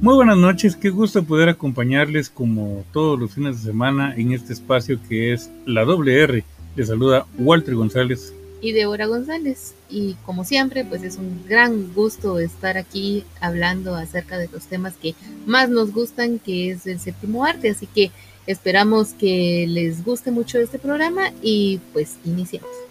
[0.00, 4.52] Muy buenas noches, qué gusto poder acompañarles como todos los fines de semana en este
[4.52, 6.44] espacio que es la doble R.
[6.76, 8.32] Les saluda Walter González.
[8.60, 9.74] Y Débora González.
[9.90, 14.94] Y como siempre, pues es un gran gusto estar aquí hablando acerca de los temas
[14.94, 15.16] que
[15.46, 17.70] más nos gustan, que es el séptimo arte.
[17.70, 18.12] Así que
[18.46, 22.87] esperamos que les guste mucho este programa y pues iniciemos.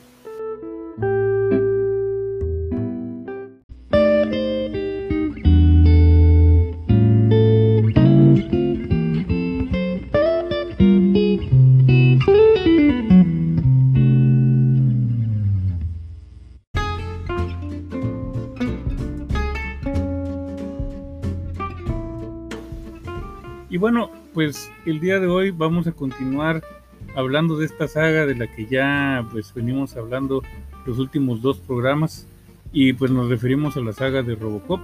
[24.37, 26.63] Pues el día de hoy vamos a continuar
[27.15, 30.43] hablando de esta saga de la que ya pues venimos hablando
[30.85, 32.27] los últimos dos programas
[32.71, 34.79] y pues nos referimos a la saga de Robocop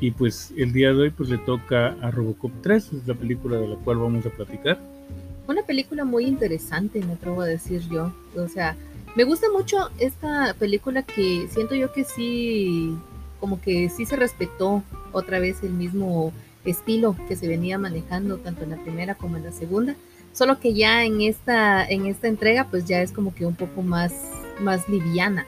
[0.00, 3.56] y pues el día de hoy pues le toca a Robocop 3, es la película
[3.56, 4.80] de la cual vamos a platicar.
[5.46, 8.12] Una película muy interesante, me atrevo a decir yo.
[8.36, 8.74] O sea,
[9.14, 12.96] me gusta mucho esta película que siento yo que sí,
[13.38, 16.32] como que sí se respetó otra vez el mismo
[16.64, 19.94] estilo que se venía manejando tanto en la primera como en la segunda,
[20.32, 23.82] solo que ya en esta, en esta entrega pues ya es como que un poco
[23.82, 24.12] más,
[24.60, 25.46] más liviana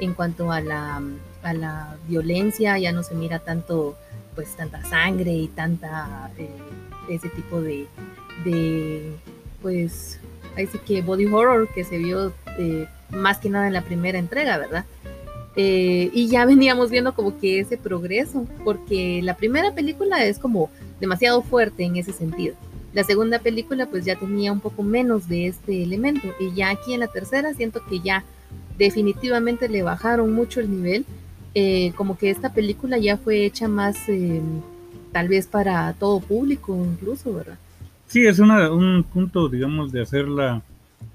[0.00, 1.02] en cuanto a la,
[1.42, 3.96] a la violencia, ya no se mira tanto
[4.34, 6.48] pues tanta sangre y tanta eh,
[7.08, 7.86] ese tipo de,
[8.44, 9.14] de
[9.62, 10.18] pues
[10.56, 14.18] ahí sí que body horror que se vio eh, más que nada en la primera
[14.18, 14.84] entrega, ¿verdad?
[15.56, 20.70] Eh, y ya veníamos viendo como que ese progreso, porque la primera película es como
[21.00, 22.54] demasiado fuerte en ese sentido.
[22.92, 26.94] La segunda película pues ya tenía un poco menos de este elemento y ya aquí
[26.94, 28.24] en la tercera siento que ya
[28.78, 31.04] definitivamente le bajaron mucho el nivel,
[31.54, 34.40] eh, como que esta película ya fue hecha más eh,
[35.10, 37.58] tal vez para todo público incluso, ¿verdad?
[38.06, 40.62] Sí, es un punto, digamos, de hacerla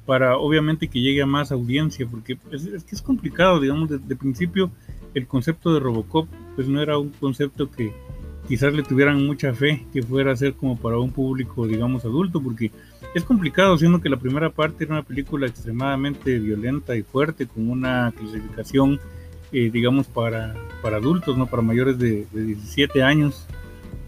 [0.05, 4.72] para obviamente que llegue a más audiencia, porque es, que es complicado, digamos, de, principio
[5.13, 7.94] el concepto de Robocop pues no era un concepto que
[8.47, 12.41] quizás le tuvieran mucha fe que fuera a ser como para un público, digamos, adulto,
[12.41, 12.72] porque
[13.13, 17.69] es complicado, siendo que la primera parte era una película extremadamente violenta y fuerte, con
[17.69, 18.99] una clasificación,
[19.51, 23.45] eh, digamos, para, para adultos, no para mayores de, 17 años,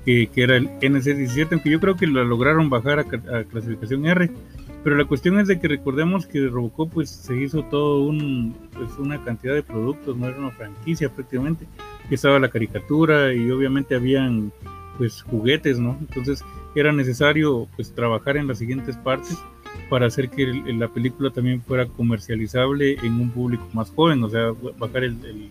[0.06, 4.06] que, que, era el NC17, aunque yo creo que la lograron bajar a, a clasificación
[4.08, 4.32] R
[4.84, 8.90] pero la cuestión es de que recordemos que Robocop pues se hizo todo un pues
[8.98, 11.68] una cantidad de productos, no era una franquicia prácticamente,
[12.10, 14.52] que estaba la caricatura y obviamente habían
[14.98, 15.98] pues juguetes, ¿no?
[16.00, 16.44] Entonces
[16.76, 19.38] era necesario pues trabajar en las siguientes partes
[19.90, 24.52] para hacer que la película también fuera comercializable en un público más joven, o sea,
[24.78, 25.50] bajar el, el,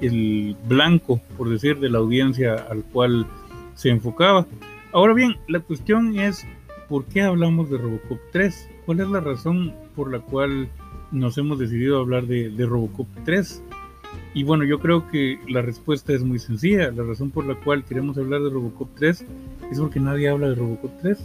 [0.00, 3.26] el blanco, por decir, de la audiencia al cual
[3.74, 4.46] se enfocaba.
[4.92, 6.46] Ahora bien, la cuestión es
[6.88, 8.68] ¿por qué hablamos de Robocop 3?
[8.84, 10.68] ¿Cuál es la razón por la cual
[11.12, 13.62] nos hemos decidido hablar de, Robocop 3?
[14.34, 16.90] Y bueno, yo creo que la respuesta es muy sencilla.
[16.90, 19.24] La razón por la cual queremos hablar de Robocop 3
[19.70, 21.18] es porque nadie habla de Robocop 3.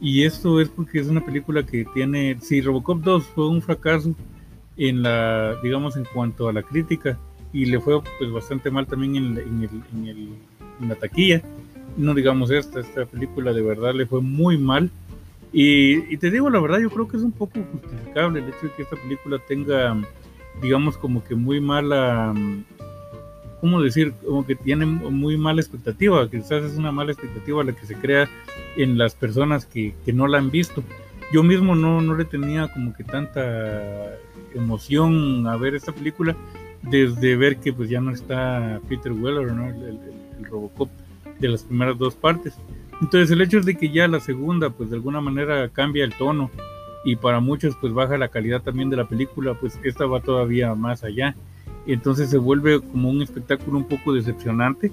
[0.00, 4.14] Y esto es porque es una película que tiene, si Robocop 2 fue un fracaso
[4.76, 7.18] en la, digamos, en cuanto a la crítica,
[7.52, 10.28] y le fue pues bastante mal también en, en, el,
[10.80, 11.42] en la taquilla,
[11.96, 14.90] no digamos esta, esta película de verdad le fue muy mal.
[15.52, 18.72] Y, te digo la verdad, yo creo que es un poco justificable el hecho de
[18.72, 20.00] que esta película tenga,
[20.62, 22.32] digamos, como que muy mala,
[23.60, 24.14] ¿cómo decir?
[24.24, 28.30] Como que tiene muy mala expectativa, quizás es una mala expectativa la que se crea
[28.76, 30.82] en las personas que, que no la han visto.
[31.34, 34.16] Yo mismo no, no le tenía como que tanta
[34.54, 36.34] emoción a ver esta película
[36.82, 39.68] desde ver que pues ya no está Peter Weller, ¿no?
[39.68, 39.98] el,
[40.38, 40.88] el Robocop
[41.42, 42.54] de las primeras dos partes.
[43.02, 46.14] Entonces el hecho es de que ya la segunda pues de alguna manera cambia el
[46.14, 46.50] tono
[47.04, 50.74] y para muchos pues baja la calidad también de la película, pues esta va todavía
[50.74, 51.34] más allá.
[51.86, 54.92] Entonces se vuelve como un espectáculo un poco decepcionante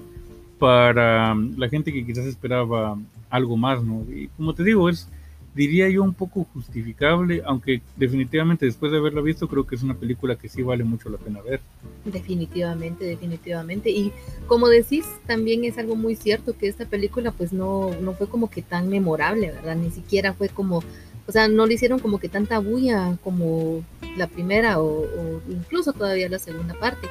[0.58, 2.98] para la gente que quizás esperaba
[3.30, 4.04] algo más, ¿no?
[4.12, 5.08] Y como te digo, es
[5.54, 9.94] diría yo un poco justificable, aunque definitivamente después de haberla visto creo que es una
[9.94, 11.60] película que sí vale mucho la pena ver.
[12.04, 13.90] Definitivamente, definitivamente.
[13.90, 14.12] Y
[14.46, 18.50] como decís, también es algo muy cierto que esta película pues no, no fue como
[18.50, 19.76] que tan memorable, ¿verdad?
[19.76, 20.82] Ni siquiera fue como,
[21.26, 23.84] o sea, no le hicieron como que tanta bulla como
[24.16, 27.08] la primera o, incluso todavía la segunda parte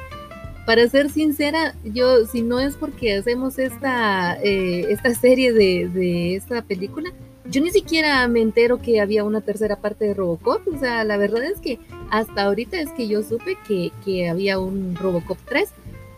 [0.66, 6.36] para ser sincera, yo si no es porque hacemos esta, eh, esta serie de, de,
[6.36, 7.10] esta película,
[7.50, 10.66] yo ni siquiera me entero que había una tercera parte de Robocop.
[10.68, 11.80] O sea, la verdad es que
[12.10, 15.68] hasta ahorita es que yo supe que, había un Robocop 3.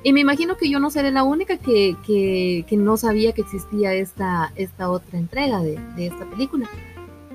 [0.04, 3.42] Y me imagino que yo no seré la única que, que, que no sabía que
[3.42, 6.68] existía esta, esta otra entrega de, de, esta película.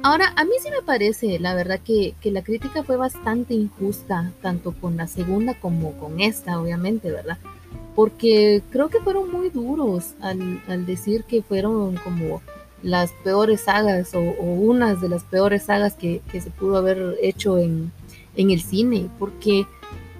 [0.03, 4.31] Ahora, a mí sí me parece, la verdad, que, que, la crítica fue bastante injusta,
[4.41, 7.37] tanto con la segunda como con esta, obviamente, ¿verdad?
[7.95, 12.41] Porque creo que fueron muy duros al, al decir que fueron como
[12.83, 17.15] las peores sagas o, o unas de las peores sagas que, que se pudo haber
[17.21, 17.91] hecho en,
[18.35, 19.65] en el cine, porque,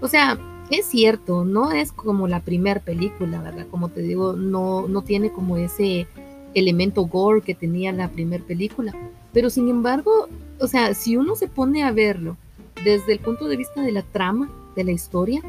[0.01, 0.37] o sea,
[0.69, 3.67] es cierto, no es como la primera película, ¿verdad?
[3.71, 6.07] Como te digo, no, no tiene como ese
[6.53, 8.93] elemento gore que tenía la primera película.
[9.31, 10.27] Pero sin embargo,
[10.59, 12.35] o sea, si uno se pone a verlo
[12.83, 15.41] desde el punto de vista de la trama, de la historia,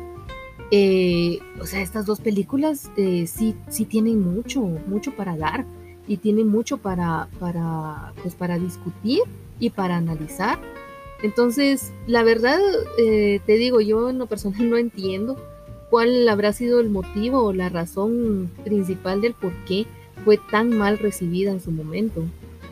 [0.70, 5.64] eh, o sea, estas dos películas eh, sí, sí tienen mucho, mucho para dar
[6.08, 9.20] y tienen mucho para, para, pues para discutir
[9.60, 10.58] y para analizar.
[11.22, 12.58] Entonces, la verdad,
[12.99, 15.37] eh, te digo, yo en lo personal no entiendo
[15.90, 19.87] cuál habrá sido el motivo o la razón principal del por qué
[20.25, 22.25] fue tan mal recibida en su momento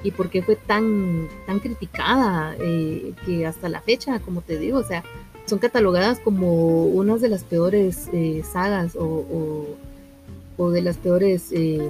[0.02, 4.78] y por qué fue tan, tan criticada eh, que hasta la fecha, como te digo,
[4.78, 5.02] o sea,
[5.46, 9.66] son catalogadas como unas de las peores eh, sagas o,
[10.56, 11.88] o, de las peores eh,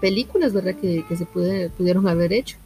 [0.00, 0.74] películas, ¿verdad?
[0.74, 2.56] Que, que se pudieron haber hecho.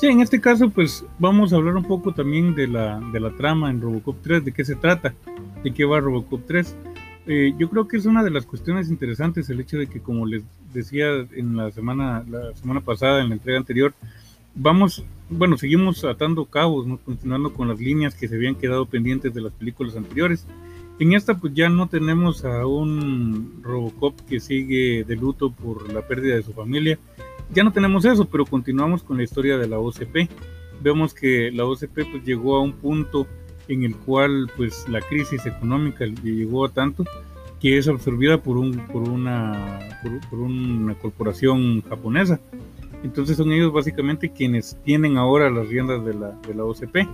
[0.00, 3.36] Sí, en este caso, pues vamos a hablar un poco también de la, de la
[3.36, 5.14] trama en Robocop 3, de qué se trata,
[5.62, 6.74] de qué va Robocop 3.
[7.26, 10.24] Eh, yo creo que es una de las cuestiones interesantes el hecho de que, como
[10.24, 10.42] les
[10.72, 13.92] decía en la semana, la semana pasada, en la entrega anterior,
[14.54, 16.96] vamos, bueno, seguimos atando cabos, ¿no?
[16.96, 20.46] continuando con las líneas que se habían quedado pendientes de las películas anteriores.
[21.00, 26.06] En esta, pues ya no tenemos a un Robocop que sigue de luto por la
[26.06, 26.98] pérdida de su familia,
[27.52, 30.28] ya no tenemos eso, pero continuamos con la historia de la OCP.
[30.82, 33.26] Vemos que la OCP pues, llegó a un punto
[33.66, 37.04] en el cual pues la crisis económica llegó a tanto
[37.60, 39.78] que es absorbida por un por una
[40.28, 42.40] por, una corporación japonesa.
[43.02, 47.08] Entonces son ellos básicamente quienes tienen ahora las riendas de la, de la OCP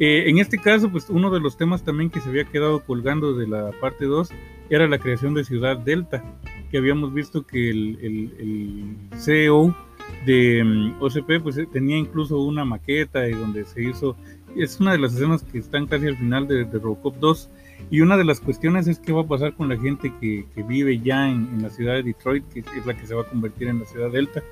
[0.00, 3.34] eh, en este caso pues uno de los temas también que se había quedado colgando
[3.34, 4.30] de la parte 2
[4.70, 6.24] era la creación de Ciudad Delta
[6.70, 9.76] que habíamos visto que el, el, CEO
[10.24, 14.16] de mm, OCP pues eh, tenía incluso una maqueta y donde se hizo,
[14.56, 17.50] es una de las escenas que están casi al final de, Robocop 2
[17.90, 20.62] y una de las cuestiones es qué va a pasar con la gente que, que
[20.62, 23.26] vive ya en, en, la ciudad de Detroit, que es la que se va a
[23.26, 24.42] convertir en la ciudad Delta.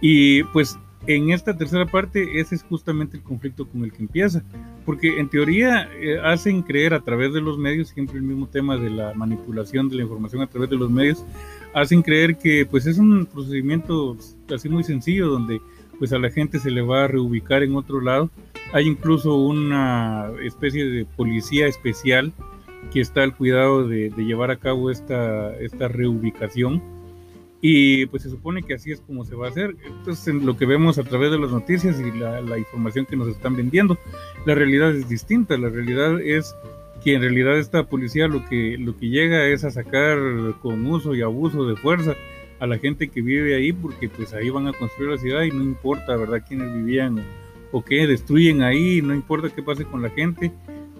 [0.00, 0.78] Y pues
[1.08, 4.44] en esta tercera parte ese es justamente el conflicto con el que empieza,
[4.84, 8.76] porque en teoría eh, hacen creer a través de los medios, siempre el mismo tema
[8.76, 11.24] de la manipulación de la información a través de los medios,
[11.72, 14.18] hacen creer que pues es un procedimiento
[14.54, 15.62] así muy sencillo donde
[15.98, 18.30] pues a la gente se le va a reubicar en otro lado.
[18.74, 22.34] Hay incluso una especie de policía especial
[22.92, 26.97] que está al cuidado de, de llevar a cabo esta, esta reubicación
[27.60, 29.76] y pues se supone que así es como se va a hacer.
[29.84, 33.28] Entonces, lo que vemos a través de las noticias y la, la, información que nos
[33.28, 33.98] están vendiendo,
[34.46, 35.58] la realidad es distinta.
[35.58, 36.54] La realidad es
[37.02, 40.18] que en realidad esta policía lo que, lo que llega es a sacar
[40.62, 42.14] con uso y abuso de fuerza
[42.60, 45.50] a la gente que vive ahí, porque pues ahí van a construir la ciudad y
[45.50, 47.22] no importa, ¿verdad?, quiénes vivían
[47.70, 50.52] o qué, destruyen ahí, no importa qué pase con la gente.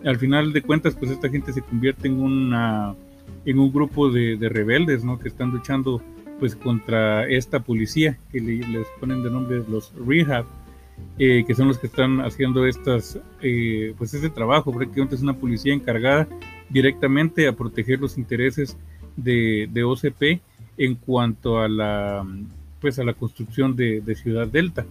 [0.05, 2.95] Al final de cuentas, pues esta gente se convierte en una
[3.45, 5.19] en un grupo de, de rebeldes, ¿no?
[5.19, 6.03] Que están luchando
[6.39, 10.47] pues contra esta policía que les ponen de nombre los rehab
[11.19, 14.73] eh, que son los que están haciendo estas eh, pues este trabajo.
[14.73, 16.29] Prácticamente es una policía encargada
[16.69, 18.77] directamente a proteger los intereses
[19.17, 20.41] de, de OCP
[20.77, 22.25] en cuanto a la
[22.81, 24.87] pues a la construcción de, Ciudad Delta.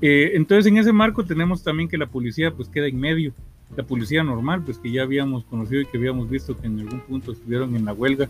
[0.00, 3.32] Eh, entonces en ese marco tenemos también que la policía pues queda en medio.
[3.76, 7.00] La policía normal pues que ya habíamos conocido y que habíamos visto que en algún
[7.00, 8.28] punto estuvieron en la huelga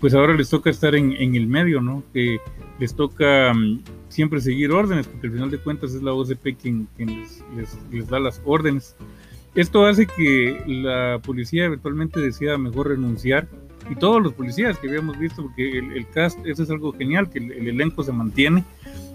[0.00, 2.02] pues ahora les toca estar en, en el medio, ¿no?
[2.12, 2.38] Que
[2.78, 6.88] les toca um, siempre seguir órdenes, porque al final de cuentas es la OCP quien,
[6.96, 8.96] quien les, les, les, da las órdenes.
[9.54, 13.48] Esto hace que la policía eventualmente decida mejor renunciar,
[13.90, 17.28] y todos los policías que habíamos visto, porque el, el cast, eso es algo genial,
[17.28, 18.64] que el, el, elenco se mantiene,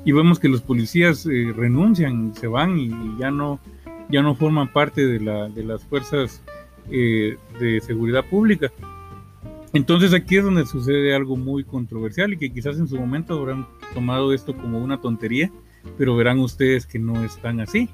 [0.04, 3.60] y vemos que los policías eh, renuncian, se van y, y, ya no
[4.10, 6.42] ya no forman parte de, la, de las fuerzas
[6.92, 8.72] eh, de seguridad pública.
[9.76, 13.68] Entonces aquí es donde sucede algo muy controversial y que quizás en su momento habrán
[13.94, 15.52] tomado esto como una tontería,
[15.98, 17.90] pero verán ustedes que no es tan así,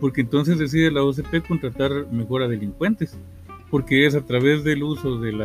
[0.00, 3.18] porque entonces decide la OCP contratar mejor a delincuentes,
[3.72, 5.40] porque es a través del uso del,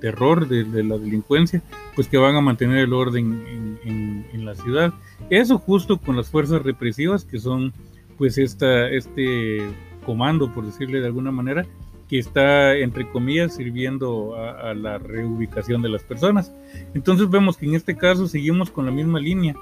[0.00, 1.62] terror, de, la delincuencia,
[1.94, 4.92] pues que van a mantener el orden en, en, en, la ciudad.
[5.30, 7.72] Eso justo con las fuerzas represivas que son
[8.16, 9.60] pues esta, este
[10.04, 11.64] comando, por decirle de alguna manera,
[12.08, 16.52] que está, entre comillas, sirviendo a, la reubicación de las personas.
[16.94, 19.54] Entonces vemos que en este caso seguimos con la misma línea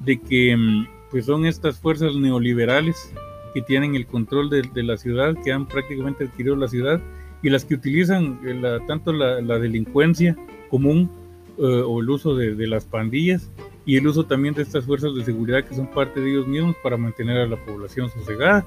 [0.00, 3.12] de que mm, pues son estas fuerzas neoliberales
[3.54, 7.00] que tienen el control de, la ciudad, que han prácticamente adquirido la ciudad
[7.42, 10.36] y las que utilizan eh, tanto la, delincuencia
[10.68, 11.10] común
[11.56, 13.48] eh, o el uso de, de, las pandillas
[13.86, 16.74] y el uso también de estas fuerzas de seguridad que son parte de ellos mismos
[16.82, 18.66] para mantener a la población sosegada,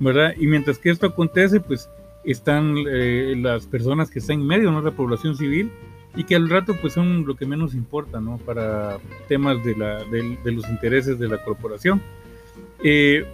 [0.00, 0.34] ¿verdad?
[0.38, 1.88] Y mientras que esto acontece, pues
[2.24, 4.82] están eh, las personas que están en medio, ¿no?
[4.82, 5.70] La población civil
[6.16, 8.38] y que al rato pues son lo que menos importa, ¿no?
[8.38, 8.98] Para
[9.28, 12.02] temas de, la, de, los intereses de la corporación.
[12.82, 13.24] Eh,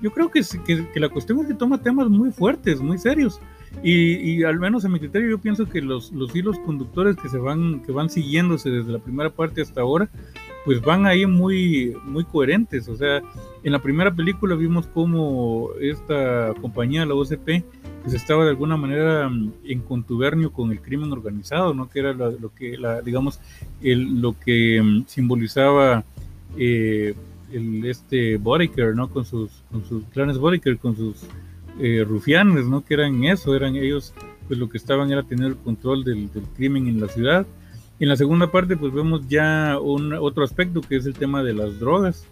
[0.00, 3.40] yo creo que, que, la cuestión es que toma temas muy fuertes, muy serios.
[3.82, 7.28] Y, y, al menos en mi criterio yo pienso que los, los hilos conductores que
[7.28, 10.08] se van que van siguiéndose desde la primera parte hasta ahora
[10.64, 13.22] pues van ahí muy muy coherentes o sea
[13.62, 17.64] en la primera película vimos cómo esta compañía la OCP
[18.04, 21.88] pues estaba de alguna manera mm, en contubernio con el crimen organizado, ¿no?
[21.88, 23.40] Que era lo que, la, digamos,
[23.80, 26.04] el, lo que mm, simbolizaba
[26.58, 27.14] eh,
[27.50, 29.08] el, este Bodyker, ¿no?
[29.08, 29.50] Con sus,
[30.12, 30.36] clanes
[30.80, 31.24] con sus
[31.80, 32.84] eh, rufianes, ¿no?
[32.84, 34.12] Que eran eso, eran ellos,
[34.48, 37.46] pues lo que estaban era tener el control del crimen en la ciudad.
[38.00, 41.54] En la segunda parte, pues vemos ya un, otro aspecto que es el tema de
[41.54, 42.26] las drogas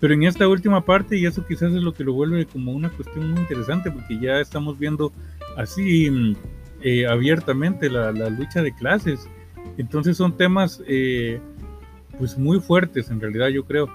[0.00, 2.88] pero en esta última parte, y eso quizás es lo que lo vuelve como una
[2.88, 5.12] cuestión muy interesante, porque ya estamos viendo
[5.58, 6.36] así mm,
[6.82, 9.28] eh, abiertamente la, lucha de clases.
[9.76, 11.38] Entonces son temas eh,
[12.18, 13.90] pues muy fuertes en realidad yo creo.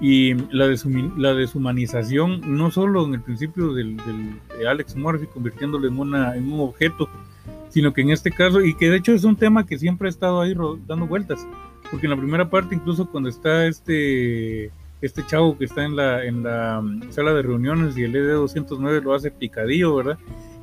[0.00, 0.74] Y la,
[1.18, 3.98] la deshumanización, no solo en el principio del,
[4.58, 7.06] de Alex Murphy convirtiéndolo en, una, en un objeto,
[7.70, 10.10] sino que en este caso, y que de hecho es un tema que siempre ha
[10.10, 10.54] estado ahí
[10.86, 11.46] dando vueltas,
[11.90, 16.24] porque en la primera parte incluso cuando está este este chavo que está en la,
[16.24, 20.18] en la mm, sala de reuniones y el ED209 lo hace picadillo, ¿verdad?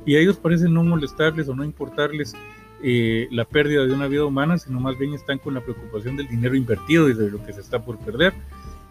[0.06, 2.34] Y a ellos parece no molestarles o no importarles
[2.82, 6.28] eh, la pérdida de una vida humana, sino más bien están con la preocupación del
[6.28, 8.32] dinero invertido y de lo que se está por perder.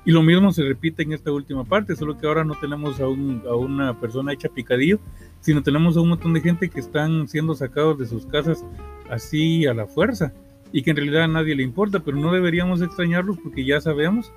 [0.05, 3.07] Y lo mismo se repite en esta última parte, solo que ahora no tenemos a,
[3.07, 4.99] un, a una persona hecha picadillo,
[5.47, 8.65] sino tenemos a un montón de gente que están siendo sacados de sus casas
[9.09, 10.33] así a la fuerza
[10.73, 14.33] y que en realidad a nadie le importa, pero no deberíamos extrañarlos porque ya sabemos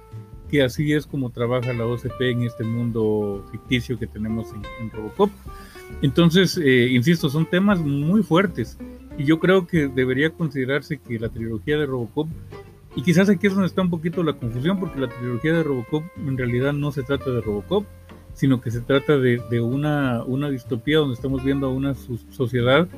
[0.49, 5.31] que así es como trabaja la OCP en este mundo ficticio que tenemos en, Robocop.
[6.01, 8.79] Entonces, eh, insisto, son temas muy fuertes
[9.19, 12.29] y yo creo que debería considerarse que la trilogía de Robocop,
[12.95, 16.05] y quizás aquí es donde está un poquito la confusión, porque la trilogía de Robocop
[16.17, 17.85] en realidad no se trata de Robocop,
[18.41, 22.89] sino que se trata de, una, una, distopía donde estamos viendo a una sociedad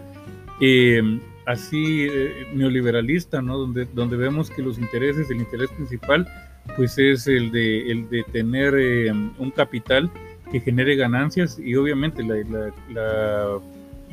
[0.60, 1.02] eh,
[1.46, 3.58] así eh, neoliberalista, ¿no?
[3.58, 6.28] donde, donde vemos que los intereses, el interés principal
[6.76, 10.12] pues es el de, el de tener eh, un capital
[10.52, 13.58] que genere ganancias y obviamente la, la,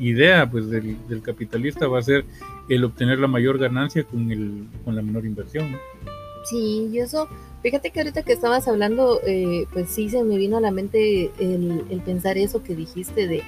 [0.00, 2.24] idea pues del, capitalista va a ser
[2.68, 5.76] el obtener la mayor ganancia con, el, con la menor inversión.
[6.44, 7.28] Sí, y eso,
[7.62, 11.30] fíjate que ahorita que estabas hablando, eh, pues sí se me vino a la mente
[11.38, 13.42] el, pensar eso que dijiste de,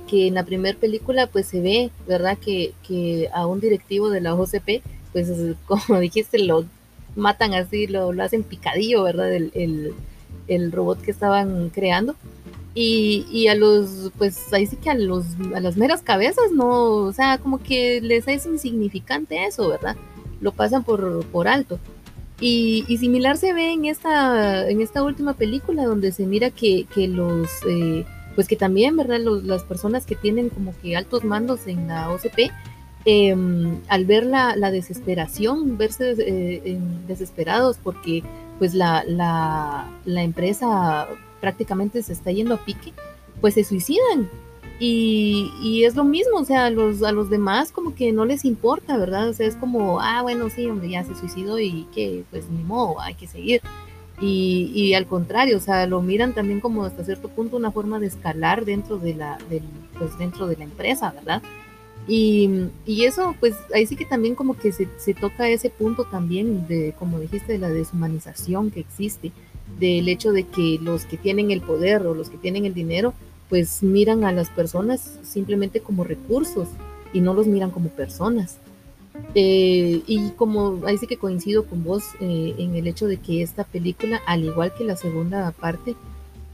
[0.00, 2.38] que en la primera película pues se ve, ¿verdad?
[2.38, 2.72] Que,
[3.32, 4.82] a un directivo de la OCP,
[5.12, 5.30] pues
[5.66, 6.64] como dijiste, lo
[7.16, 9.32] matan así, lo, hacen picadillo, ¿verdad?
[9.34, 9.94] El,
[10.48, 12.16] el, robot que estaban creando.
[12.72, 16.92] Y, y, a los, pues ahí sí que a, los, a las meras cabezas, no,
[16.92, 19.96] o sea, como que les es insignificante eso, ¿verdad?
[20.40, 21.80] Lo pasan por, por alto.
[22.40, 26.86] Y, y, similar se ve en esta, en esta última película donde se mira que,
[26.94, 29.20] que los, eh, pues que también, ¿verdad?
[29.20, 32.50] Los, las personas que tienen como que altos mandos en la OCP,
[33.06, 36.78] Em, al ver la, desesperación, verse eh,
[37.08, 38.22] desesperados porque
[38.58, 41.08] pues la, la, empresa
[41.40, 42.92] prácticamente se está yendo a pique,
[43.40, 44.28] pues se suicidan.
[44.82, 48.24] Y, y, es lo mismo, o sea, a los, a los demás como que no
[48.24, 49.28] les importa, ¿verdad?
[49.28, 52.62] O sea, es como, ah, bueno, sí, hombre, ya se suicidó y que, pues ni
[52.62, 53.60] modo, hay que seguir.
[54.22, 57.98] Y, y, al contrario, o sea, lo miran también como hasta cierto punto una forma
[57.98, 59.64] de escalar dentro de la, del,
[59.98, 61.42] pues dentro de la empresa, ¿verdad?
[62.08, 66.04] Y, y, eso, pues ahí sí que también como que se, se, toca ese punto
[66.04, 69.30] también de, como dijiste, de la deshumanización que existe,
[69.78, 73.12] del hecho de que los que tienen el poder o los que tienen el dinero,
[73.50, 76.68] pues miran a las personas simplemente como recursos
[77.12, 78.56] y no los miran como personas.
[79.34, 83.42] Eh, y como ahí sí que coincido con vos eh, en el hecho de que
[83.42, 85.94] esta película, al igual que la segunda parte,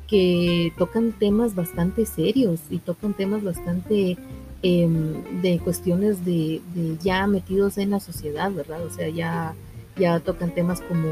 [0.08, 4.16] que tocan temas bastante serios y tocan temas bastante
[4.62, 6.60] Em, de cuestiones de,
[7.02, 8.84] ya metidos en la sociedad, ¿verdad?
[8.84, 9.54] O sea, ya,
[9.96, 11.08] ya tocan temas como,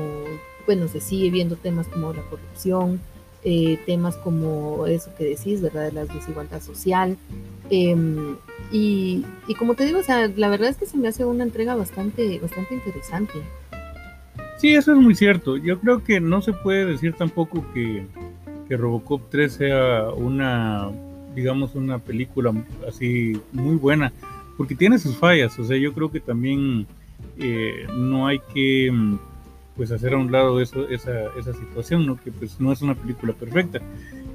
[0.67, 3.01] bueno, se sigue viendo temas como la corrupción,
[3.45, 5.85] eh, temas como eso que decís, ¿verdad?
[5.85, 7.17] De la desigualdad social.
[7.71, 8.37] Em,
[8.73, 11.45] y, y, como te digo, o sea, la verdad es que se me hace una
[11.45, 13.35] entrega bastante, bastante interesante.
[14.57, 15.57] Sí, eso es muy cierto.
[15.57, 18.07] Yo creo que no se puede decir tampoco que,
[18.69, 20.91] que Robocop 3 sea una,
[21.35, 22.53] digamos, una película
[22.89, 24.13] así muy buena,
[24.57, 25.59] porque tiene sus fallas.
[25.59, 26.87] O sea, yo creo que también
[27.39, 28.91] eh, no hay que
[29.77, 32.17] pues hacer a un lado eso, esa, esa situación, ¿no?
[32.17, 33.81] que pues no es una película perfecta.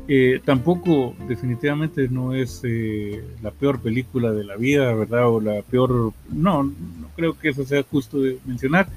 [0.08, 5.30] Eh, tampoco definitivamente no es eh, la peor película de la vida, ¿verdad?
[5.30, 8.90] O la peor, no, no creo que eso sea justo de mencionar.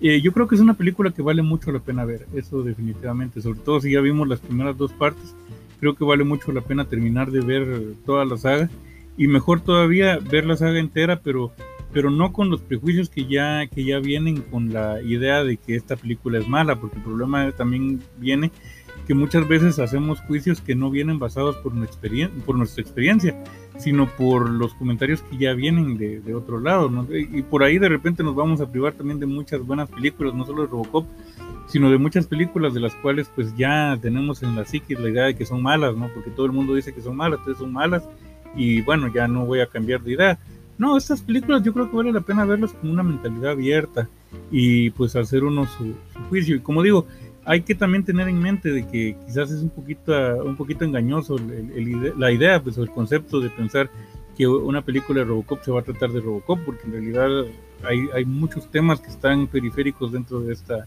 [0.00, 3.40] Eh, yo creo que es una película que vale mucho la pena ver, eso definitivamente,
[3.42, 5.34] sobre todo si ya vimos las primeras dos partes,
[5.78, 8.70] creo que vale mucho la pena terminar de ver toda la saga
[9.16, 11.52] y mejor todavía ver la saga entera, pero
[11.92, 15.76] pero no con los prejuicios que ya, que ya vienen con la idea de que
[15.76, 18.50] esta película es mala, porque el problema también viene
[19.06, 21.72] que muchas veces hacemos juicios que no vienen basados por,
[22.44, 23.42] por nuestra experiencia,
[23.78, 26.90] sino por los comentarios que ya vienen de, de otro lado.
[27.10, 30.44] Y por ahí de repente nos vamos a privar también de muchas buenas películas, no
[30.44, 31.06] solo de Robocop,
[31.66, 35.24] sino de muchas películas de las cuales pues ya tenemos en la psiquis la idea
[35.24, 36.08] de que son malas, ¿no?
[36.12, 38.08] porque todo el mundo dice que son malas, entonces son malas
[38.56, 40.38] y bueno, ya no voy a cambiar de idea
[40.80, 44.08] no, estas películas yo creo que vale la pena verlas con una mentalidad abierta
[44.50, 45.94] y pues hacer uno su,
[46.30, 46.56] juicio.
[46.56, 47.06] Y como digo,
[47.44, 51.36] hay que también tener en mente de que quizás es un poquito, un poquito engañoso
[52.16, 53.90] la idea, pues el concepto de pensar
[54.38, 57.28] que una película de Robocop se va a tratar de Robocop, porque en realidad
[57.86, 60.86] hay, hay muchos temas que están periféricos dentro de esta,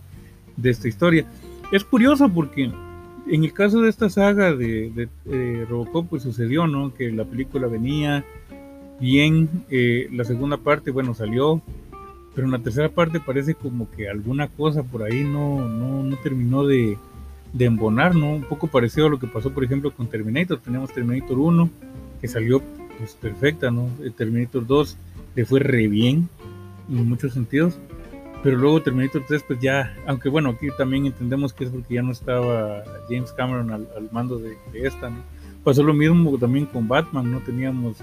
[0.57, 1.27] de esta historia.
[1.71, 6.65] Es curioso porque en el caso de esta saga de, de eh, Robocop, pues sucedió,
[6.65, 6.95] ¿no?
[6.95, 8.25] Que la película venía,
[9.03, 9.65] bien.
[9.69, 11.61] Eh, la segunda parte, bueno, salió,
[12.33, 16.15] pero en la tercera parte parece como que alguna cosa por ahí no, no, no
[16.17, 16.97] terminó de,
[17.51, 18.33] de, embonar, ¿no?
[18.33, 20.57] Un poco parecido a lo que pasó, por ejemplo, con Terminator.
[20.59, 21.69] Tenemos Terminator 1,
[22.21, 22.61] que salió
[22.97, 23.89] pues perfecta, ¿no?
[24.01, 24.97] Eh, Terminator 2
[25.35, 26.29] le fue re bien
[26.89, 27.77] en muchos sentidos.
[28.41, 32.01] Pero luego Terminator 3, pues ya, aunque bueno, aquí también entendemos que es porque ya
[32.01, 35.17] no estaba James Cameron al, mando de, de esta, ¿no?
[35.63, 37.97] Pasó lo mismo también con Batman, no teníamos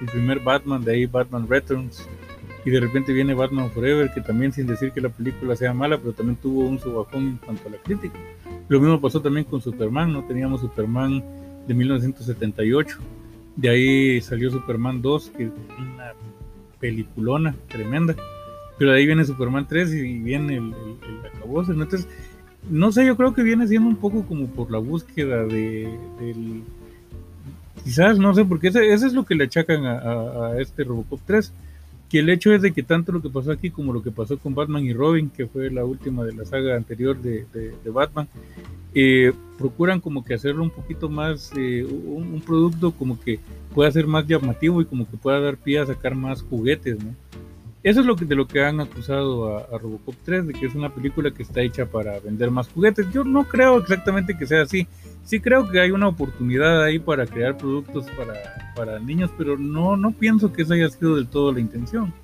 [0.00, 2.08] el primer Batman, de ahí Batman Returns,
[2.64, 5.98] y de repente viene Batman Forever, que también sin decir que la película sea mala,
[5.98, 8.18] pero también tuvo un subajón en cuanto a la crítica.
[8.68, 10.24] Lo mismo pasó también con Superman, ¿no?
[10.24, 11.22] Teníamos Superman
[11.66, 12.98] de 1978,
[13.56, 16.12] de ahí salió Superman 2, que es una
[16.80, 18.14] peliculona tremenda,
[18.78, 22.08] pero de ahí viene Superman 3 y viene el, el, Entonces,
[22.68, 25.88] no sé, yo creo que viene siendo un poco como por la búsqueda de,
[26.20, 26.64] del
[27.86, 31.52] Quizás, no sé, porque eso, es lo que le achacan a, este Robocop 3.
[32.10, 34.36] Que el hecho es de que tanto lo que pasó aquí como lo que pasó
[34.38, 37.46] con Batman y Robin, que fue la última de la saga anterior de,
[37.84, 38.26] Batman,
[38.92, 43.38] eh, procuran como que hacerlo un poquito más, eh, un, producto como que
[43.72, 47.14] pueda ser más llamativo y como que pueda dar pie a sacar más juguetes, ¿no?
[47.84, 50.74] Eso es lo que, de lo que han acusado a, Robocop 3, de que es
[50.74, 53.06] una película que está hecha para vender más juguetes.
[53.12, 54.88] Yo no creo exactamente que sea así.
[55.26, 59.96] Sí creo que hay una oportunidad ahí para crear productos para, para niños, pero no,
[59.96, 62.14] no pienso que esa haya sido del todo la intención.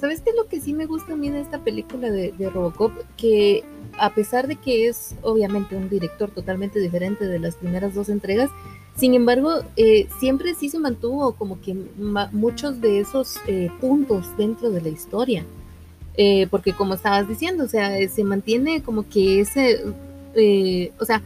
[0.00, 2.92] ¿Sabes qué lo que sí me gusta a mí de esta película de, Robocop?
[3.16, 3.62] Que
[3.98, 8.50] a pesar de que es obviamente un director totalmente diferente de las primeras dos entregas,
[8.96, 11.76] sin embargo, eh, siempre sí se mantuvo como que
[12.32, 15.44] muchos de esos eh, puntos dentro de la historia.
[16.16, 19.84] Eh, porque como estabas diciendo, o sea, se mantiene como que ese,
[20.98, 21.22] o sea,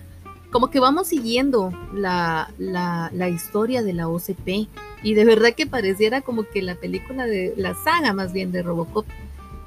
[0.52, 4.68] como que vamos siguiendo la, la, historia de la OCP
[5.02, 8.62] y de verdad que pareciera como que la película de la saga más bien de
[8.62, 9.06] Robocop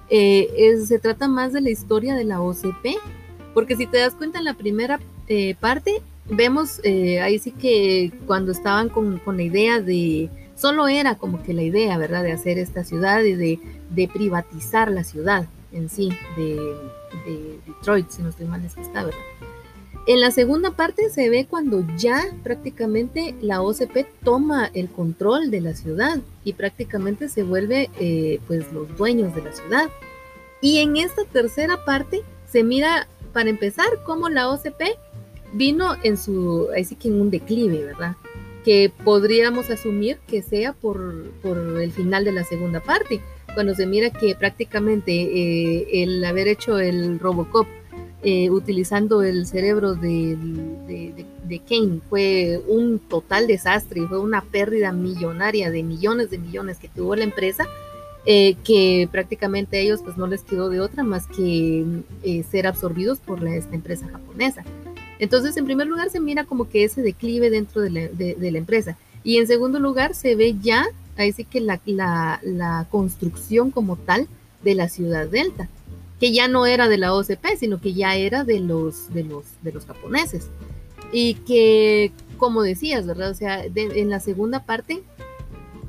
[0.07, 2.97] se trata más de la historia de la OCP,
[3.53, 4.99] porque si te das cuenta en la primera
[5.59, 11.41] parte vemos eh, ahí sí que cuando estaban con, la idea de, solo era como
[11.43, 16.09] que la idea, ¿verdad?, de hacer esta ciudad y de, privatizar la ciudad en sí,
[16.35, 16.59] de,
[17.65, 19.19] Detroit, si no estoy mal, es que está, ¿verdad?
[20.07, 25.61] En la segunda parte se ve cuando ya prácticamente la OCP toma el control de
[25.61, 29.89] la ciudad y prácticamente se vuelve eh, pues los dueños de la ciudad.
[30.61, 34.95] Y en esta tercera parte se mira, para empezar, cómo la OCP
[35.53, 38.15] vino en su, así que en un declive, ¿verdad?
[38.63, 43.21] Que podríamos asumir que sea por, por el final de la segunda parte,
[43.55, 47.67] cuando se mira que prácticamente eh, el haber hecho el Robocop
[48.27, 50.35] eh, utilizando el cerebro de,
[51.47, 56.89] de, Kane fue un total desastre fue una pérdida millonaria de millones de millones que
[56.89, 57.67] tuvo la empresa,
[58.25, 61.85] eh, que prácticamente a ellos pues no les quedó de otra más que
[62.49, 64.63] ser absorbidos por esta empresa japonesa.
[65.19, 68.97] Entonces, en primer lugar, se mira como que ese declive dentro de la, empresa.
[69.23, 70.85] Y en segundo lugar, se ve ya,
[71.17, 74.27] ahí sí que la, la, construcción como tal
[74.63, 75.69] de la ciudad delta,
[76.19, 79.45] que ya no era de la OCP, sino que ya era de los, de los,
[79.61, 80.49] de los japoneses.
[81.11, 83.31] Y que, como decías, ¿verdad?
[83.31, 85.03] O sea, en la segunda parte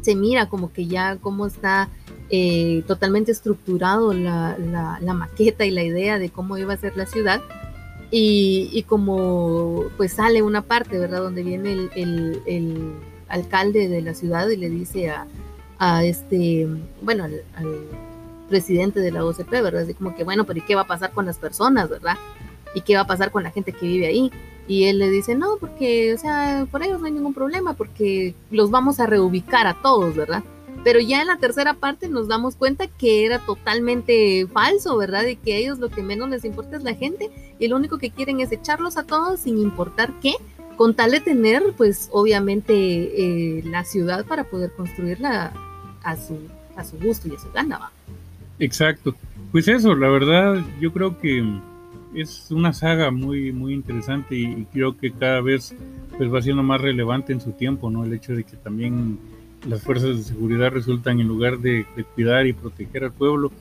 [0.03, 1.89] se mira como que ya cómo está
[2.29, 4.57] eh, totalmente estructurado la,
[5.01, 7.41] la, maqueta y la idea de cómo iba a ser la ciudad.
[8.11, 11.23] Y, y como pues sale una parte, ¿verdad?
[11.23, 12.93] Donde viene el, el,
[13.29, 15.27] alcalde de la ciudad y le dice a,
[15.81, 16.69] a este,
[17.03, 17.43] bueno, al,
[18.49, 19.83] presidente de la OCP, ¿verdad?
[19.83, 22.17] Así como que, bueno, pero ¿y qué va a pasar con las personas, ¿verdad?
[22.75, 24.33] ¿Y qué va a pasar con la gente que vive ahí?
[24.69, 28.35] Y él le dice, no, porque, o sea, por ellos no hay ningún problema, porque
[28.51, 30.43] los vamos a reubicar a todos, ¿verdad?
[30.83, 35.25] Pero ya en la tercera parte nos damos cuenta que era totalmente falso, ¿verdad?
[35.27, 38.11] Y que ellos lo que menos les importa es la gente y lo único que
[38.11, 40.35] quieren es echarlos a todos sin importar qué,
[40.77, 45.53] con tal de tener, pues obviamente, eh, la ciudad para poder construirla
[46.03, 46.39] a su,
[46.77, 47.93] a su gusto y a su gana, ¿va?
[48.59, 49.15] Exacto.
[49.53, 51.45] Pues eso, la verdad, yo creo que
[52.15, 55.75] es una saga muy, muy interesante y, creo que cada vez
[56.17, 58.05] pues va siendo más relevante en su tiempo, ¿no?
[58.05, 59.19] El hecho de que también
[59.69, 63.53] las fuerzas de seguridad resultan en lugar de, cuidar y proteger al pueblo,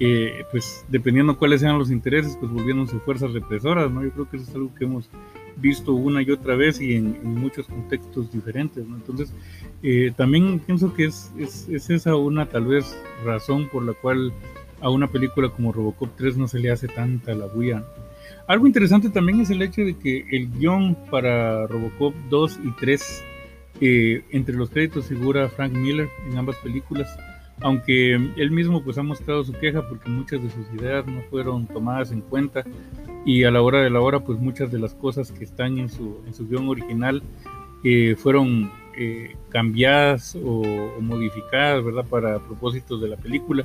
[0.00, 4.02] eh, pues dependiendo cuáles sean los intereses, pues volviéndose fuerzas represoras, ¿no?
[4.02, 5.08] Yo creo que eso es algo que hemos
[5.56, 8.84] visto una y otra vez y en, muchos contextos diferentes.
[8.84, 9.32] Entonces,
[9.82, 14.32] eh, también pienso que es, es, es, esa una tal vez razón por la cual
[14.80, 17.84] a una película como Robocop 3 no se le hace tanta la bulla.
[18.46, 23.24] Algo interesante también es el hecho de que el guion para Robocop 2 y 3
[23.80, 27.08] entre los créditos figura Frank Miller en ambas películas,
[27.60, 31.66] aunque él mismo pues ha mostrado su queja porque muchas de sus ideas no fueron
[31.66, 32.64] tomadas en cuenta
[33.24, 35.88] y a la hora de la hora pues muchas de las cosas que están en
[35.88, 37.22] su, en su guion original
[37.84, 40.62] eh, fueron eh, cambiadas o,
[41.00, 42.06] modificadas, ¿verdad?
[42.08, 43.64] Para propósitos de la película.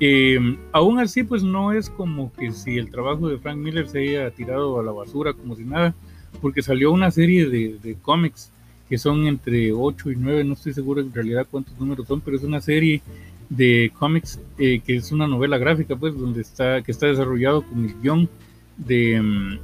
[0.00, 0.38] Eh,
[0.72, 4.30] aún así, pues no es como que si el trabajo de Frank Miller se haya
[4.30, 5.94] tirado a la basura como si nada,
[6.42, 8.52] porque salió una serie de, de cómics
[8.88, 12.36] que son entre 8 y 9, no estoy seguro en realidad cuántos números son, pero
[12.36, 13.02] es una serie
[13.50, 17.84] de cómics eh, que es una novela gráfica, pues, donde está, que está desarrollado con
[17.84, 18.28] el guion
[18.76, 19.58] de, mm,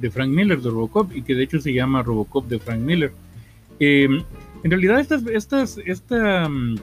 [0.00, 3.12] de, Frank Miller, de Robocop, y que de hecho se llama Robocop de Frank Miller.
[3.78, 4.22] Em,
[4.64, 6.76] en realidad, estas, estas, esta, mm,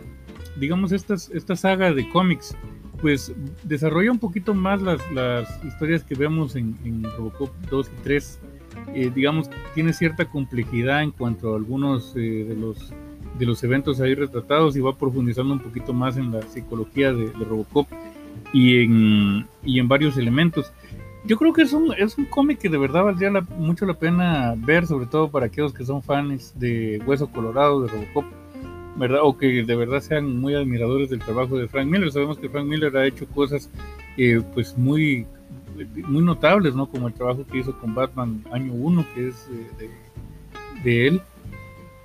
[0.59, 2.55] digamos, estas, esta saga de cómics,
[3.01, 3.33] pues
[3.63, 8.39] desarrolla un poquito más las, las historias que vemos en, en Robocop 2 y 3
[8.93, 12.93] eh, digamos, tiene cierta complejidad en cuanto a algunos eh, de, los,
[13.38, 17.31] de los eventos ahí retratados y va profundizando un poquito más en la psicología de,
[17.31, 17.88] Robocop
[18.53, 20.71] y en, y en varios elementos.
[21.25, 24.53] Yo creo que es un, es un cómic que de verdad valdría mucho la pena
[24.55, 28.25] ver, sobre todo para aquellos que son fans de Hueso Colorado, de Robocop,
[28.95, 29.21] ¿verdad?
[29.23, 32.11] O que de verdad sean muy admiradores del trabajo de Frank Miller.
[32.11, 33.71] Sabemos que Frank Miller ha hecho cosas
[34.17, 35.25] eh, pues muy
[36.07, 36.88] muy notables, ¿no?
[36.88, 39.89] Como el trabajo que hizo con Batman año 1, que es eh,
[40.83, 41.21] de, él.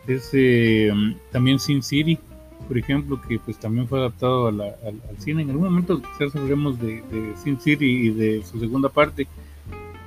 [0.07, 0.91] Es eh,
[1.31, 2.19] también Sin City,
[2.67, 4.77] por ejemplo, que pues también fue adaptado al,
[5.19, 5.43] cine.
[5.43, 7.03] En algún momento quizás hablaremos de,
[7.37, 9.27] Sin City y de su segunda parte,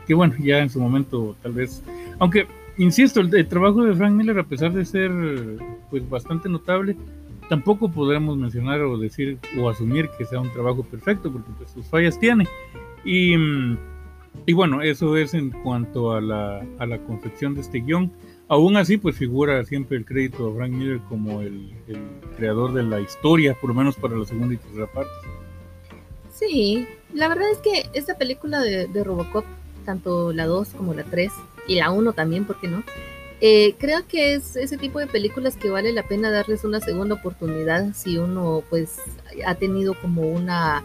[0.05, 1.83] que bueno, ya en su momento tal vez,
[2.19, 2.47] aunque
[2.77, 5.11] insisto, el, trabajo de Frank Miller, a pesar de ser
[5.89, 6.97] pues bastante notable,
[7.49, 11.85] tampoco podremos mencionar o decir o asumir que sea un trabajo perfecto, porque pues, sus
[11.85, 12.47] fallas tiene.
[13.05, 13.35] Y,
[14.45, 18.11] y bueno, eso es en cuanto a la, a la confección de este guion.
[18.53, 21.73] Aún así, pues figura siempre el crédito a Frank Miller como el,
[22.35, 25.11] creador de la historia, por lo menos para la segunda y tercera parte.
[26.31, 29.45] Sí, la verdad es que esta película de, Robocop,
[29.85, 31.31] tanto la 2 como la 3,
[31.67, 32.83] y la 1 también, ¿por qué no?
[33.39, 37.15] Eh, creo que es ese tipo de películas que vale la pena darles una segunda
[37.15, 38.99] oportunidad si uno pues
[39.45, 40.83] ha tenido como una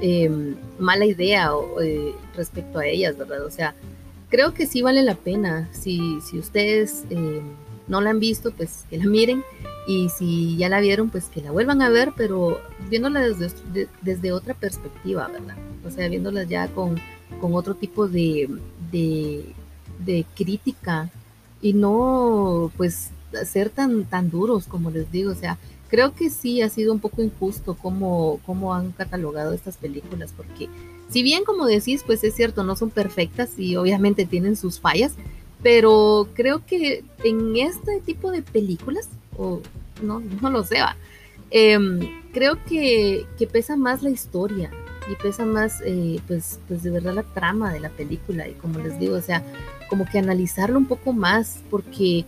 [0.00, 1.50] Em, mala idea
[1.82, 3.44] eh, respecto a ellas, ¿verdad?
[3.44, 3.74] O sea,
[4.28, 5.68] creo que sí vale la pena.
[5.72, 7.42] Si, si ustedes em,
[7.88, 9.44] no la han visto, pues que la miren.
[9.86, 14.32] Y si ya la vieron, pues que la vuelvan a ver, pero viéndola desde, desde
[14.32, 15.56] otra perspectiva, ¿verdad?
[15.84, 17.00] O sea, viéndola ya con,
[17.40, 18.48] con otro tipo de,
[18.92, 19.44] de,
[20.04, 21.10] de crítica
[21.60, 23.10] y no pues
[23.44, 25.58] ser tan, tan duros como les digo, o sea,
[25.90, 30.68] creo que sí ha sido un poco injusto cómo, cómo han catalogado estas películas, porque
[31.08, 35.12] si bien como decís, pues es cierto, no son perfectas y obviamente tienen sus fallas,
[35.62, 39.60] pero creo que en este tipo de películas, o
[40.02, 40.78] no, no lo sé,
[41.50, 42.00] em,
[42.32, 44.70] creo que, que, pesa más la historia,
[45.10, 48.46] y pesa más, eh, pues, pues de verdad la trama de la película.
[48.48, 49.42] Y como les digo, o sea,
[49.88, 52.24] como que analizarlo un poco más porque,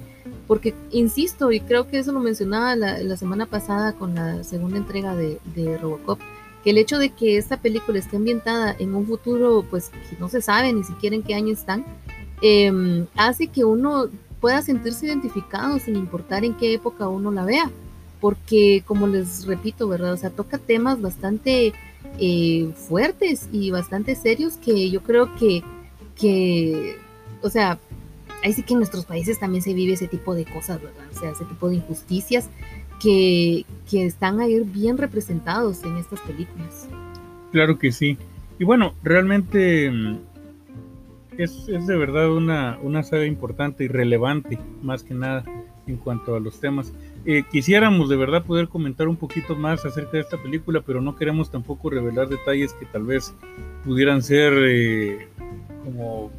[0.47, 5.15] porque insisto, y creo que eso lo mencionaba la, semana pasada con la segunda entrega
[5.15, 6.19] de, Robocop,
[6.65, 10.29] que el hecho de que esta película esté ambientada en un futuro, pues que no
[10.29, 11.85] se sabe ni siquiera en qué año están,
[12.41, 14.09] em, hace que uno
[14.41, 17.71] pueda sentirse identificado sin importar en qué época uno la vea
[18.23, 20.13] porque como les repito, ¿verdad?
[20.13, 21.73] O sea, toca temas bastante
[22.21, 25.65] eh, fuertes y bastante serios que yo creo que,
[26.15, 26.97] que,
[27.43, 27.81] o sea,
[28.43, 31.05] ahí sí que en nuestros países también se vive ese tipo de cosas, ¿verdad?
[31.15, 32.51] O sea, ese tipo de injusticias
[33.01, 36.89] que, que están ahí bien representados en estas películas.
[37.51, 38.17] Claro que sí.
[38.59, 40.19] Y bueno, realmente mm,
[41.39, 45.45] es, es de verdad una, una saga importante y relevante, más que nada,
[45.87, 46.93] en cuanto a los temas.
[47.25, 51.17] Eh, quisiéramos de verdad poder comentar un poquito más acerca de esta película, pero no
[51.17, 53.35] queremos tampoco revelar detalles que tal vez
[53.85, 55.29] pudieran ser eh,
[55.85, 56.31] como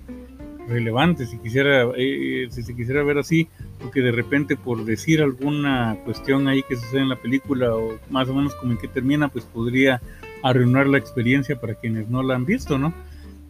[0.67, 3.47] relevantes si quisiera eh, si se quisiera ver así
[3.79, 8.29] porque de repente por decir alguna cuestión ahí que sucede en la película o más
[8.29, 10.01] o menos como en que termina pues podría
[10.41, 12.93] arruinar la experiencia para quienes no la han visto no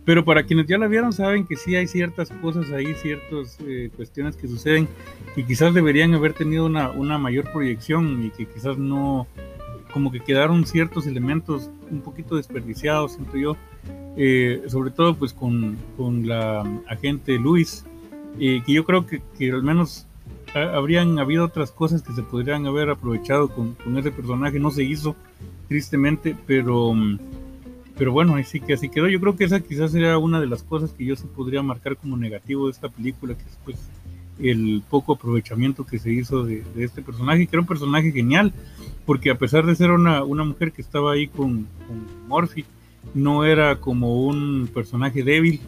[0.05, 3.89] pero para quienes ya la vieron saben que sí hay ciertas cosas ahí, ciertas eh,
[3.95, 4.87] cuestiones que suceden
[5.35, 9.27] y quizás deberían haber tenido una, una mayor proyección y que quizás no,
[9.93, 13.55] como que quedaron ciertos elementos un poquito desperdiciados, siento yo,
[14.15, 17.85] eh, sobre todo pues con, con la agente Luis,
[18.39, 19.21] eh, que yo creo que,
[19.51, 20.07] al menos
[20.53, 25.15] habrían habido otras cosas que se podrían haber aprovechado con, ese personaje, no se hizo
[25.67, 26.93] tristemente, pero...
[26.93, 27.19] Mm,
[27.95, 29.07] pero bueno, así que así quedó.
[29.07, 31.95] Yo creo que esa quizás sería una de las cosas que yo sí podría marcar
[31.95, 33.77] como negativo de esta película, que es pues
[34.39, 38.51] el poco aprovechamiento que se hizo de, este personaje, que era un personaje genial,
[39.05, 42.65] porque a pesar de ser una, una mujer que estaba ahí con, con Morphy,
[43.13, 45.59] no era como un personaje débil,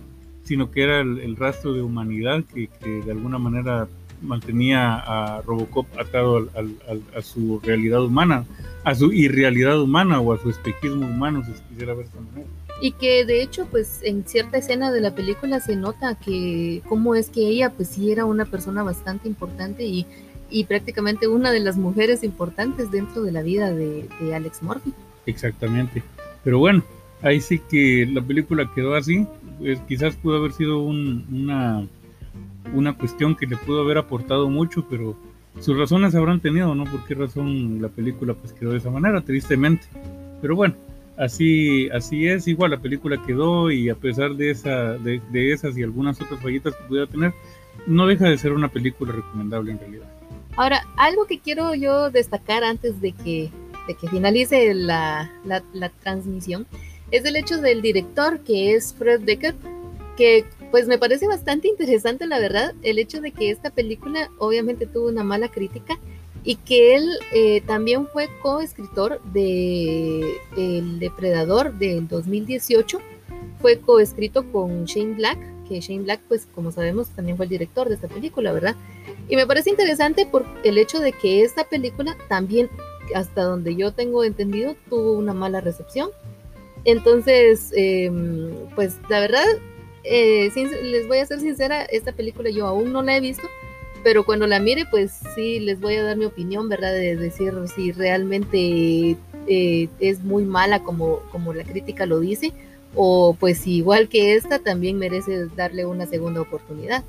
[0.44, 3.88] sino que era el, rastro de humanidad que, que, de alguna manera
[4.22, 6.50] mantenía a Robocop atado
[7.16, 8.46] a su realidad humana,
[8.84, 12.48] a su irrealidad humana o a su espejismo humano, si se quisiera ver esta manera.
[12.82, 17.16] Y que de hecho, pues en cierta escena de la película se nota que cómo
[17.16, 20.06] es que ella, pues sí era una persona bastante importante y,
[20.50, 24.94] y prácticamente una de las mujeres importantes dentro de la vida de, Alex Murphy.
[25.26, 26.04] Exactamente.
[26.44, 26.84] Pero bueno,
[27.26, 29.28] ahí sí que la película quedó así.
[29.60, 31.88] Pues, quizás pudo haber sido una
[32.74, 35.16] una cuestión que le pudo haber aportado mucho, pero
[35.60, 36.86] sus razones habrán tenido, ¿no?
[36.86, 39.86] ¿Por qué razón la película pues quedó de esa manera, tristemente?
[40.42, 40.76] Pero bueno,
[41.18, 45.84] así, así es, igual la película quedó y a pesar de, esa, de, esas y
[45.84, 47.34] algunas otras fallitas que pudiera tener,
[47.88, 50.08] no deja de ser una película recomendable en realidad.
[50.58, 53.52] Ahora, algo que quiero yo destacar antes de que,
[53.88, 56.66] de que finalice la, la, la transmisión
[57.12, 59.56] es el hecho del director que es Fred Decker,
[60.18, 64.86] que pues me parece bastante interesante, la verdad, el hecho de que esta película obviamente
[64.86, 65.98] tuvo una mala crítica
[66.44, 73.00] y que él eh, también fue coescritor de El Depredador del 2018.
[73.62, 77.90] Fue coescrito con Shane Black, que Shane Black, pues como sabemos, también fue el director
[77.90, 78.76] de esta película, ¿verdad?
[79.28, 82.70] Y me parece interesante por el hecho de que esta película también,
[83.16, 86.10] hasta donde yo tengo entendido, tuvo una mala recepción.
[86.86, 89.46] Entonces, em, pues la verdad,
[90.04, 90.52] eh,
[90.84, 93.48] les voy a ser sincera, esta película yo aún no la he visto,
[94.04, 96.94] pero cuando la mire, pues sí, les voy a dar mi opinión, ¿verdad?
[96.94, 99.18] De decir si realmente
[99.48, 102.54] eh, es muy mala como, como la crítica lo dice,
[102.94, 107.04] o pues igual que esta, también merece darle una segunda oportunidad.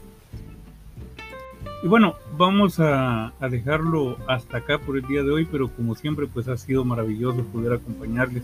[1.82, 5.94] Y bueno, vamos a, a, dejarlo hasta acá por el día de hoy, pero como
[5.94, 8.42] siempre, pues ha sido maravilloso poder acompañarles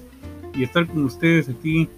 [0.55, 1.89] y estar con ustedes aquí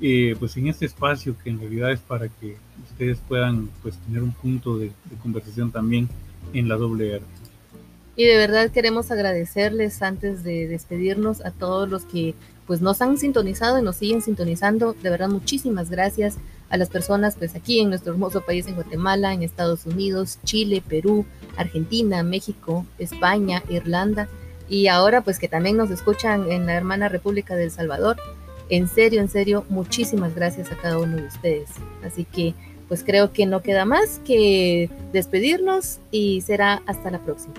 [0.00, 2.56] eh, pues en este espacio que en realidad es para que
[2.90, 4.92] ustedes puedan pues tener un punto de,
[5.22, 6.08] conversación también
[6.52, 7.22] en la doble R.
[8.14, 12.34] Y de verdad queremos agradecerles antes de despedirnos a todos los que
[12.66, 14.94] pues nos han sintonizado y nos siguen sintonizando.
[15.02, 16.36] De verdad muchísimas gracias
[16.68, 20.82] a las personas pues aquí en nuestro hermoso país en Guatemala, en Estados Unidos, Chile,
[20.86, 21.24] Perú,
[21.56, 24.28] Argentina, México, España, Irlanda
[24.68, 28.16] y ahora pues que también nos escuchan en la hermana República del Salvador.
[28.68, 31.70] En serio, en serio, muchísimas gracias a cada uno de ustedes.
[32.04, 32.54] Así que
[32.88, 37.54] pues creo que no queda más que despedirnos y será hasta la próxima.